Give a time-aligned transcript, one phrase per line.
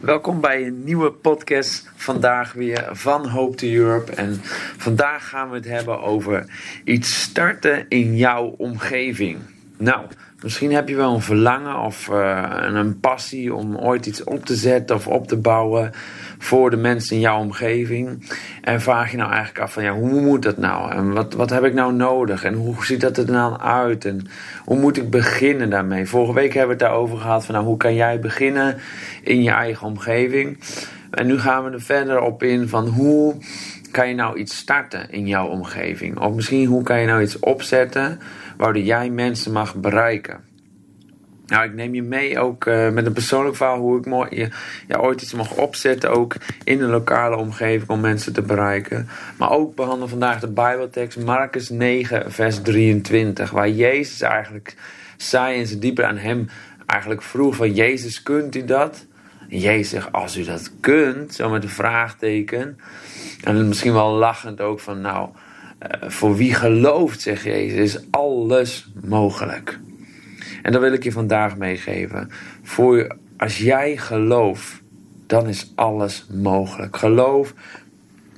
[0.00, 1.90] Welkom bij een nieuwe podcast.
[1.94, 4.12] Vandaag weer van Hope to Europe.
[4.12, 4.38] En
[4.76, 6.46] vandaag gaan we het hebben over
[6.84, 9.38] iets starten in jouw omgeving.
[9.76, 10.06] Nou,
[10.42, 14.56] misschien heb je wel een verlangen of uh, een passie om ooit iets op te
[14.56, 15.92] zetten of op te bouwen
[16.38, 18.28] voor de mensen in jouw omgeving.
[18.62, 20.92] En vraag je nou eigenlijk af van ja, hoe moet dat nou?
[20.92, 22.44] En wat, wat heb ik nou nodig?
[22.44, 24.04] En hoe ziet dat er nou uit?
[24.04, 24.26] En
[24.64, 26.06] hoe moet ik beginnen daarmee?
[26.06, 28.76] Vorige week hebben we het daarover gehad van nou, hoe kan jij beginnen
[29.22, 30.58] in je eigen omgeving?
[31.10, 33.34] En nu gaan we er verder op in van hoe
[33.90, 36.18] kan je nou iets starten in jouw omgeving?
[36.18, 38.20] Of misschien hoe kan je nou iets opzetten
[38.56, 40.40] waardoor jij mensen mag bereiken?
[41.46, 44.50] Nou, ik neem je mee ook uh, met een persoonlijk verhaal hoe ik mooi,
[44.88, 49.08] ja, ooit iets mag opzetten, ook in een lokale omgeving om mensen te bereiken.
[49.36, 54.76] Maar ook behandelen vandaag de Bijbeltekst Marcus 9, vers 23, waar Jezus eigenlijk
[55.16, 56.48] zei en ze dieper aan hem
[56.86, 59.06] eigenlijk vroeg van Jezus, kunt u dat?
[59.48, 62.78] En Jezus zegt, als u dat kunt, zo met een vraagteken.
[63.42, 65.28] En misschien wel lachend ook van, nou,
[65.82, 69.78] uh, voor wie gelooft, zegt Jezus, is alles mogelijk.
[70.66, 72.30] En dat wil ik je vandaag meegeven.
[72.62, 74.82] Voor als jij gelooft,
[75.26, 76.96] dan is alles mogelijk.
[76.96, 77.54] Geloof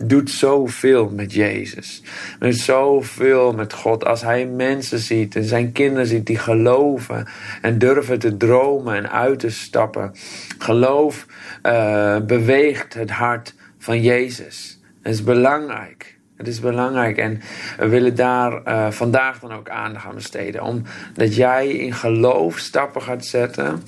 [0.04, 2.02] doet zoveel met Jezus.
[2.38, 4.04] Met zoveel met God.
[4.04, 7.26] Als hij mensen ziet en zijn kinderen ziet die geloven
[7.62, 10.12] en durven te dromen en uit te stappen.
[10.58, 11.26] Geloof
[11.62, 14.80] uh, beweegt het hart van Jezus.
[15.02, 16.17] Dat is belangrijk.
[16.38, 17.40] Het is belangrijk en
[17.78, 20.62] we willen daar uh, vandaag dan ook aandacht aan besteden.
[20.62, 23.82] Omdat jij in geloof stappen gaat zetten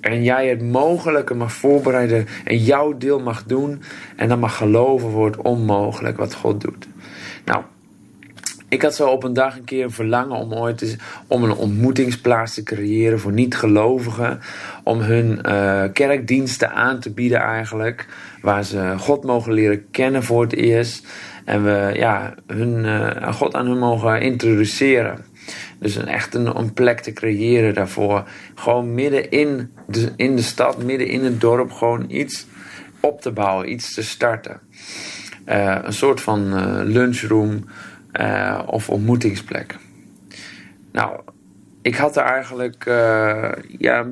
[0.00, 3.82] en jij het mogelijke mag voorbereiden en jouw deel mag doen.
[4.16, 6.88] En dan mag geloven voor het onmogelijk wat God doet.
[7.44, 7.62] Nou,
[8.68, 12.54] ik had zo op een dag een keer een verlangen om ooit om een ontmoetingsplaats
[12.54, 14.40] te creëren voor niet-gelovigen.
[14.82, 18.06] Om hun uh, kerkdiensten aan te bieden eigenlijk.
[18.46, 21.06] Waar ze God mogen leren kennen voor het eerst.
[21.44, 25.24] En we ja, hun, uh, God aan hun mogen introduceren.
[25.78, 28.24] Dus een, echt een, plek te creëren daarvoor.
[28.54, 32.46] Gewoon midden in de, in de stad, midden in het dorp, gewoon iets
[33.00, 34.60] op te bouwen, iets te starten.
[35.48, 37.64] Uh, een soort van uh, lunchroom
[38.66, 39.76] of ontmoetingsplek.
[40.92, 41.20] Nou,
[41.86, 42.84] ik had er eigenlijk
[43.78, 44.06] ja,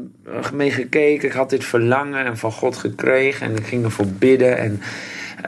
[0.53, 1.29] mee gekeken.
[1.29, 3.47] Ik had dit verlangen en van God gekregen.
[3.47, 4.59] En ik ging ervoor bidden.
[4.59, 4.81] En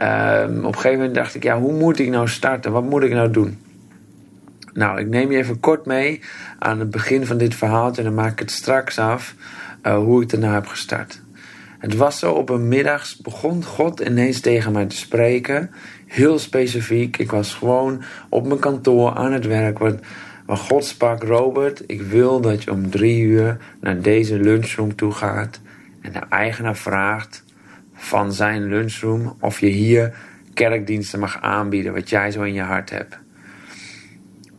[0.03, 2.72] Um, op een gegeven moment dacht ik, ja, hoe moet ik nou starten?
[2.72, 3.59] Wat moet ik nou doen?
[4.72, 6.20] Nou, ik neem je even kort mee
[6.59, 9.34] aan het begin van dit verhaal en dan maak ik het straks af
[9.82, 11.20] uh, hoe ik daarna heb gestart.
[11.78, 15.70] Het was zo op een middag begon God ineens tegen mij te spreken.
[16.06, 17.19] Heel specifiek.
[17.19, 19.78] Ik was gewoon op mijn kantoor aan het werk.
[19.78, 19.94] Waar,
[20.47, 25.12] waar God sprak: Robert, ik wil dat je om drie uur naar deze lunchroom toe
[25.12, 25.61] gaat.
[26.01, 27.45] En de eigenaar vraagt
[27.95, 30.15] van zijn lunchroom of je hier
[30.55, 33.19] kerkdiensten mag aanbieden wat jij zo in je hart hebt.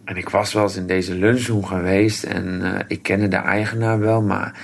[0.03, 3.99] En ik was wel eens in deze lunchroom geweest en uh, ik kende de eigenaar
[3.99, 4.59] wel, maar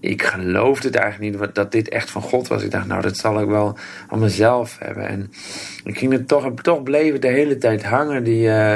[0.00, 2.62] ik geloofde het eigenlijk niet dat dit echt van God was.
[2.62, 3.76] Ik dacht, nou, dat zal ik wel
[4.08, 5.08] van mezelf hebben.
[5.08, 5.32] En
[5.84, 8.74] ik ging er toch, toch bleef het de hele tijd hangen die, uh,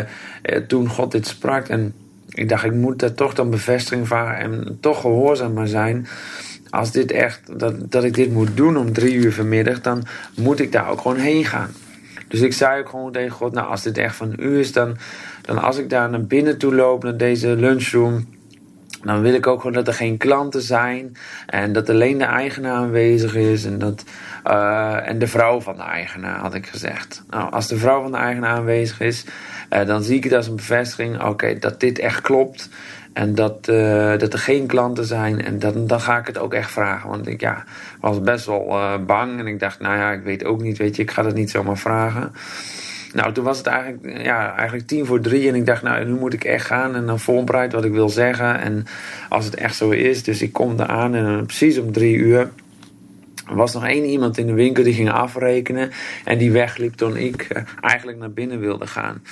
[0.67, 1.69] toen God dit sprak.
[1.69, 1.95] En
[2.29, 6.07] ik dacht, ik moet daar toch dan bevestiging vragen en toch gehoorzaam maar zijn
[6.71, 10.05] als dit echt, dat, dat ik dit moet doen om drie uur vanmiddag, dan
[10.37, 11.71] moet ik daar ook gewoon heen gaan.
[12.29, 14.97] Dus ik zei ook gewoon tegen God, nou als dit echt van u is, dan,
[15.43, 18.27] dan als ik daar naar binnen toe loop, naar deze lunchroom,
[19.03, 21.17] dan wil ik ook gewoon dat er geen klanten zijn
[21.47, 24.05] en dat alleen de eigenaar aanwezig is en, dat,
[24.47, 27.25] uh, en de vrouw van de eigenaar, had ik gezegd.
[27.31, 29.25] Nou, als de vrouw van de eigenaar aanwezig is,
[29.73, 32.69] uh, dan zie ik het als een bevestiging, oké, dat dit echt klopt.
[33.13, 35.45] En dat, uh, dat er geen klanten zijn.
[35.45, 37.11] En dan, dan ga ik het ook echt vragen.
[37.11, 37.65] Want ik ja,
[38.01, 38.77] was best wel
[39.07, 39.39] bang.
[39.39, 41.51] En ik dacht, nou ja, ik weet ook niet, weet je, ik ga dat niet
[41.51, 42.33] zomaar vragen.
[43.13, 45.49] Nou, toen was het eigenlijk, ja, eigenlijk tien voor drie.
[45.49, 46.95] En ik dacht, nou, nu moet ik echt gaan.
[46.95, 48.61] En dan voorbereid wat ik wil zeggen.
[48.61, 48.85] En
[49.29, 50.23] als het echt zo is.
[50.23, 51.15] Dus ik kom eraan.
[51.15, 52.49] En precies om drie uur
[53.49, 55.91] er was nog één iemand in de winkel die ging afrekenen.
[56.25, 59.23] En die wegliep toen ik eh, eigenlijk naar binnen wilde gaan.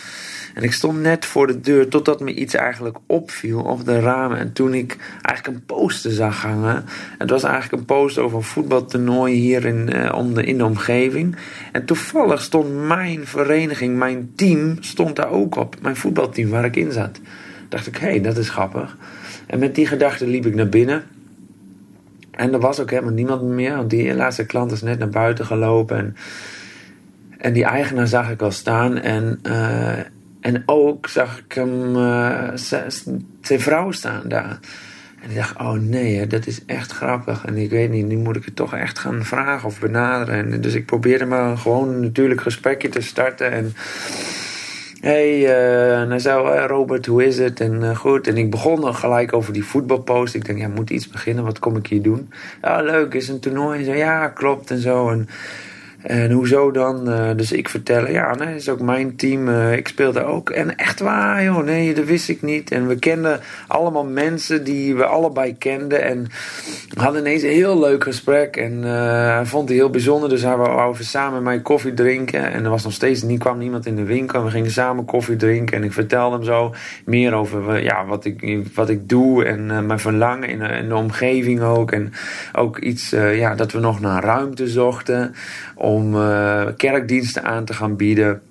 [0.55, 4.39] En ik stond net voor de deur totdat me iets eigenlijk opviel op de ramen.
[4.39, 6.85] En toen ik eigenlijk een poster zag hangen.
[7.19, 10.65] Het was eigenlijk een poster over een voetbaltoernooi hier in, uh, om de, in de
[10.65, 11.37] omgeving.
[11.73, 15.77] En toevallig stond mijn vereniging, mijn team, stond daar ook op.
[15.83, 17.21] Mijn voetbalteam waar ik in zat.
[17.69, 18.97] Dacht ik, hé, hey, dat is grappig.
[19.47, 21.05] En met die gedachte liep ik naar binnen.
[22.37, 25.47] En er was ook helemaal niemand meer, want die laatste klant is net naar buiten
[25.47, 25.97] gelopen.
[25.97, 26.17] En,
[27.39, 28.99] en die eigenaar zag ik al staan.
[28.99, 29.99] En, uh,
[30.41, 32.49] en ook zag ik hem, uh,
[33.41, 34.59] zijn vrouw staan daar.
[35.23, 37.45] En ik dacht, oh nee, dat is echt grappig.
[37.45, 40.53] En ik weet niet, nu moet ik het toch echt gaan vragen of benaderen.
[40.53, 43.53] En dus ik probeerde maar gewoon een natuurlijk gesprekje te starten.
[43.53, 43.75] En
[45.07, 47.61] hey, uh, nou zo, uh, Robert, hoe is het?
[47.61, 50.35] En uh, goed, en ik begon dan gelijk over die voetbalpost.
[50.35, 52.31] Ik denk, ja, moet iets beginnen, wat kom ik hier doen?
[52.63, 53.79] Ja, leuk, is een toernooi?
[53.79, 55.11] En zo, ja, klopt en zo.
[55.11, 55.29] En
[56.07, 57.09] en hoezo dan?
[57.09, 59.49] Uh, dus ik vertellen, ja, nee, dat is ook mijn team.
[59.49, 60.51] Uh, ik speelde ook.
[60.51, 62.71] En echt waar, joh, nee, dat wist ik niet.
[62.71, 66.03] En we kenden allemaal mensen die we allebei kenden.
[66.03, 66.27] En
[66.95, 68.57] we hadden ineens een heel leuk gesprek.
[68.57, 68.91] En uh,
[69.35, 70.29] hij vond het heel bijzonder.
[70.29, 72.53] Dus hij over samen mij koffie drinken.
[72.53, 74.39] En er was nog steeds, niet kwam niemand in de winkel.
[74.39, 75.77] En we gingen samen koffie drinken.
[75.77, 76.75] En ik vertelde hem zo
[77.05, 79.45] meer over ja, wat, ik, wat ik doe.
[79.45, 81.93] En mijn verlangen in, de omgeving ook.
[81.93, 82.13] En
[82.53, 85.35] ook iets, ja, dat we nog naar ruimte zochten
[86.05, 88.43] uh, kerkdiensten aan te gaan bieden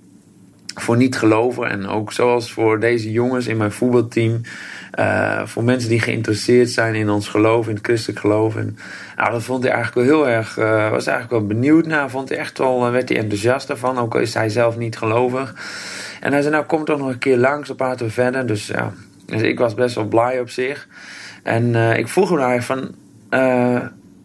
[0.76, 1.70] voor niet-gelovigen.
[1.70, 4.42] En ook zoals voor deze jongens in mijn voetbalteam.
[5.00, 8.56] Uh, voor mensen die geïnteresseerd zijn in ons geloof, in het christelijk geloof.
[8.56, 8.78] En
[9.16, 12.10] nou, dat vond hij eigenlijk wel heel erg, uh, was eigenlijk wel benieuwd naar.
[12.10, 15.56] Vond hij echt wel, werd hij enthousiast ervan, ook al is hij zelf niet gelovig.
[16.22, 18.46] En hij zei, nou kom toch nog een keer langs, dan praten we verder.
[18.46, 18.94] Dus ja,
[19.26, 20.88] dus ik was best wel blij op zich.
[21.44, 22.96] En ik vroeg hem eigenlijk van,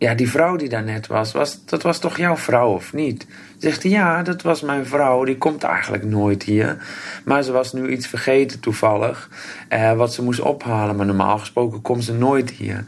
[0.00, 3.26] ja, die vrouw die daar net was, was, dat was toch jouw vrouw of niet?
[3.58, 6.76] Zegt hij, ja, dat was mijn vrouw, die komt eigenlijk nooit hier.
[7.24, 9.28] Maar ze was nu iets vergeten toevallig,
[9.68, 10.96] eh, wat ze moest ophalen.
[10.96, 12.84] Maar normaal gesproken komt ze nooit hier.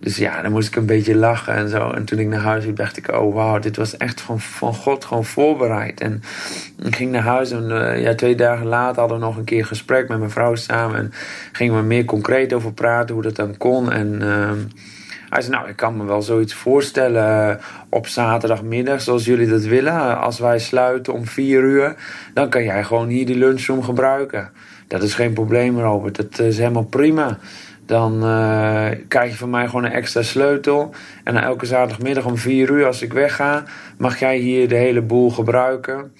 [0.00, 1.90] Dus ja, dan moest ik een beetje lachen en zo.
[1.90, 4.74] En toen ik naar huis ging, dacht ik, oh wauw, dit was echt van, van
[4.74, 6.00] God gewoon voorbereid.
[6.00, 6.22] En
[6.82, 9.66] ik ging naar huis en uh, ja, twee dagen later hadden we nog een keer
[9.66, 10.96] gesprek met mijn vrouw samen.
[10.96, 11.12] En
[11.52, 13.92] gingen we meer concreet over praten, hoe dat dan kon.
[13.92, 14.20] En...
[14.22, 14.50] Uh,
[15.30, 20.20] hij zei, nou, ik kan me wel zoiets voorstellen op zaterdagmiddag, zoals jullie dat willen.
[20.20, 21.94] Als wij sluiten om vier uur,
[22.34, 24.50] dan kan jij gewoon hier die lunchroom gebruiken.
[24.86, 26.16] Dat is geen probleem, Robert.
[26.16, 27.38] Dat is helemaal prima.
[27.86, 30.94] Dan uh, krijg je van mij gewoon een extra sleutel.
[31.24, 33.64] En elke zaterdagmiddag om vier uur, als ik wegga,
[33.98, 36.12] mag jij hier de hele boel gebruiken.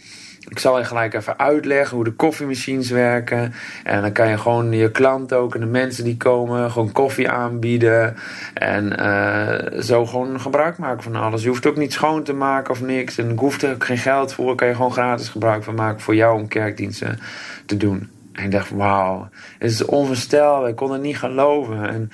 [0.48, 3.52] Ik zal je gelijk even uitleggen hoe de koffiemachines werken.
[3.84, 7.30] En dan kan je gewoon je klanten ook en de mensen die komen gewoon koffie
[7.30, 8.16] aanbieden.
[8.54, 11.42] En uh, zo gewoon gebruik maken van alles.
[11.42, 13.18] Je hoeft ook niet schoon te maken of niks.
[13.18, 14.54] En ik hoeft er ook geen geld voor.
[14.54, 17.18] Kan je gewoon gratis gebruik van maken voor jou om kerkdiensten
[17.66, 18.08] te doen.
[18.32, 19.28] En ik dacht, wauw,
[19.58, 20.68] het is onvoorstelbaar.
[20.68, 21.88] Ik kon het niet geloven.
[21.88, 22.10] En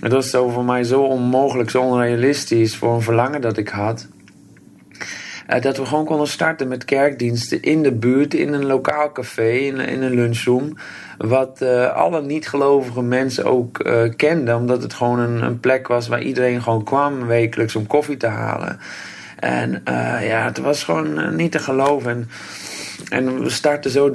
[0.00, 4.06] het was zo voor mij zo onmogelijk, zo onrealistisch voor een verlangen dat ik had.
[5.50, 9.50] Uh, dat we gewoon konden starten met kerkdiensten in de buurt, in een lokaal café,
[9.50, 10.76] in, een lunchroom.
[11.18, 16.08] Wat uh, alle niet-gelovige mensen ook uh, kenden, omdat het gewoon een, een, plek was
[16.08, 18.78] waar iedereen gewoon kwam wekelijks om koffie te halen.
[19.38, 19.82] En
[20.20, 22.10] ja, het was gewoon niet te geloven.
[22.10, 22.28] En
[23.08, 24.10] en we starten zo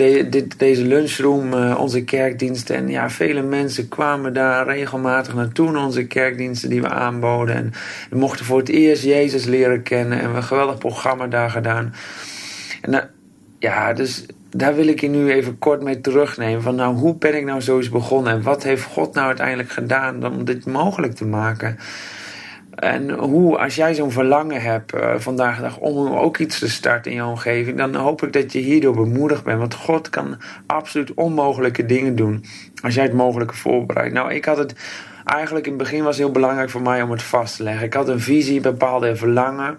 [0.58, 2.76] deze lunchroom, uh, onze kerkdiensten.
[2.76, 7.56] En ja, vele mensen kwamen daar regelmatig naartoe, onze kerkdiensten die we aanboden.
[7.56, 7.74] En
[8.10, 10.20] we mochten voor het eerst Jezus leren kennen.
[10.20, 11.94] En we een geweldig programma daar gedaan.
[12.82, 13.00] En uh,
[13.60, 16.62] ja, dus daar wil ik je nu even kort mee terugnemen.
[16.62, 18.34] Van nou, hoe ben ik nou zoiets begonnen?
[18.34, 21.78] En wat heeft God nou uiteindelijk gedaan om dit mogelijk te maken?
[22.86, 26.70] En hoe, als jij zo'n verlangen hebt uh, vandaag de dag om ook iets te
[26.70, 29.60] starten in je omgeving, dan hoop ik dat je hierdoor bemoedigd bent.
[29.60, 32.46] Want God kan absoluut onmogelijke dingen doen
[32.84, 34.14] als jij het mogelijke voorbereidt.
[34.14, 34.76] Nou, ik had het
[35.26, 37.86] eigenlijk in het begin was heel belangrijk voor mij om het vast te leggen.
[37.86, 39.78] Ik had een visie, bepaalde verlangen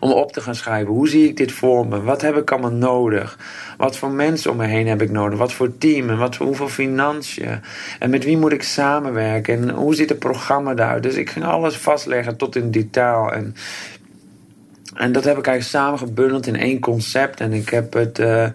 [0.00, 0.92] om op te gaan schrijven.
[0.92, 2.02] Hoe zie ik dit voor me?
[2.02, 3.38] Wat heb ik allemaal nodig?
[3.76, 5.38] Wat voor mensen om me heen heb ik nodig?
[5.38, 6.10] Wat voor team?
[6.10, 7.60] En wat voor hoeveel financiën?
[7.98, 9.54] En met wie moet ik samenwerken?
[9.54, 11.02] En hoe ziet het programma eruit?
[11.02, 13.32] Dus ik ging alles vastleggen tot in detail.
[13.32, 13.54] En,
[14.94, 17.40] en dat heb ik eigenlijk samen gebundeld in één concept.
[17.40, 18.18] En ik heb het.
[18.18, 18.46] Uh,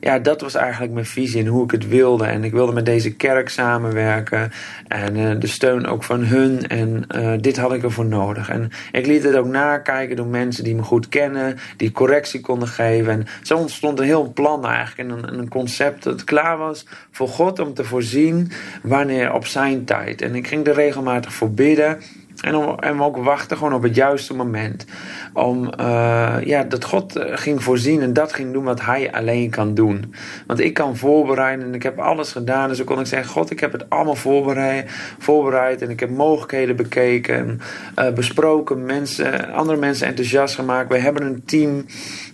[0.00, 2.24] ja, dat was eigenlijk mijn visie en hoe ik het wilde.
[2.24, 4.52] En ik wilde met deze kerk samenwerken.
[4.88, 6.66] En uh, de steun ook van hun.
[6.66, 8.48] En uh, dit had ik ervoor nodig.
[8.48, 11.58] En ik liet het ook nakijken door mensen die me goed kennen.
[11.76, 13.12] Die correctie konden geven.
[13.12, 15.10] En zo ontstond een heel plan eigenlijk.
[15.10, 18.50] En een, een concept dat klaar was voor God om te voorzien
[18.82, 20.22] wanneer op zijn tijd.
[20.22, 21.98] En ik ging er regelmatig voor bidden.
[22.40, 24.84] En, om, en ook wachten gewoon op het juiste moment.
[25.32, 29.50] Om uh, ja, dat God eh, ging voorzien en dat ging doen wat hij alleen
[29.50, 30.14] kan doen.
[30.46, 32.68] Want ik kan voorbereiden en ik heb alles gedaan.
[32.68, 34.90] Dus dan kon ik zeggen: God, ik heb het allemaal voorbereid.
[35.18, 37.60] voorbereid en ik heb mogelijkheden bekeken,
[37.98, 40.88] uh, besproken, mensen, andere mensen enthousiast gemaakt.
[40.88, 41.84] We hebben een team.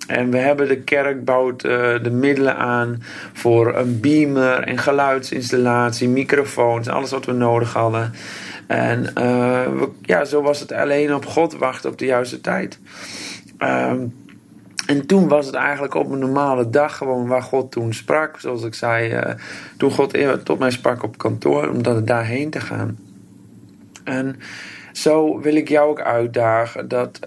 [0.07, 6.09] En we hebben de kerk bouwt uh, de middelen aan voor een beamer en geluidsinstallatie,
[6.09, 8.13] microfoons, alles wat we nodig hadden.
[8.67, 12.79] En uh, ja, zo was het alleen op God wachten op de juiste tijd.
[13.59, 14.15] Um,
[14.87, 18.41] en toen was het eigenlijk op een normale dag gewoon waar God toen sprak.
[18.41, 19.21] Zoals ik zei, uh,
[19.77, 22.99] toen God tot mij sprak op kantoor, om daarheen te gaan.
[24.05, 24.37] En
[24.93, 27.19] zo wil ik jou ook uitdagen dat.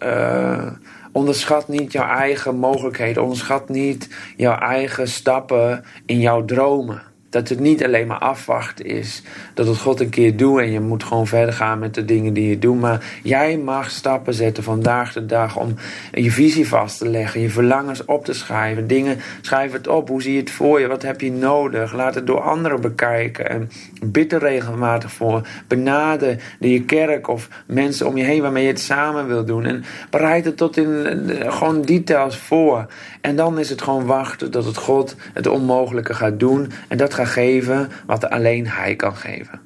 [1.16, 3.24] Onderschat niet jouw eigen mogelijkheden.
[3.24, 7.02] Onderschat niet jouw eigen stappen in jouw dromen.
[7.36, 9.22] Dat het niet alleen maar afwachten is.
[9.54, 12.34] Dat het God een keer doet en je moet gewoon verder gaan met de dingen
[12.34, 12.80] die je doet.
[12.80, 15.76] Maar jij mag stappen zetten vandaag de dag om
[16.12, 17.42] je visie vast te leggen.
[17.42, 18.88] Je verlangens op te schrijven.
[18.88, 20.08] Dingen, schrijf het op.
[20.08, 20.88] Hoe zie je het voor je?
[20.88, 21.94] Wat heb je nodig?
[21.94, 23.50] Laat het door anderen bekijken.
[23.50, 23.70] En
[24.04, 25.48] bid er regelmatig voor.
[25.68, 29.66] Benader je kerk of mensen om je heen waarmee je het samen wil doen.
[29.66, 32.86] En bereid het tot in gewoon details voor.
[33.22, 36.72] En dan is het gewoon wachten tot het God het onmogelijke gaat doen.
[36.88, 39.62] En dat gaat geven wat alleen Hij kan geven.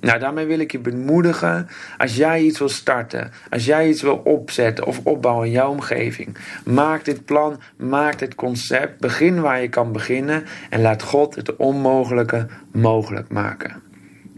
[0.00, 1.68] Nou, daarmee wil ik je bemoedigen.
[1.96, 6.36] Als jij iets wil starten, als jij iets wil opzetten of opbouwen in jouw omgeving,
[6.64, 9.00] maak dit plan, maak dit concept.
[9.00, 13.82] Begin waar je kan beginnen en laat God het onmogelijke mogelijk maken.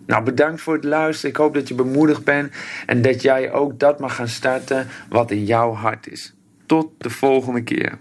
[0.07, 1.31] Nou, bedankt voor het luisteren.
[1.31, 2.53] Ik hoop dat je bemoedigd bent
[2.87, 6.35] en dat jij ook dat mag gaan starten wat in jouw hart is.
[6.67, 7.99] Tot de volgende keer.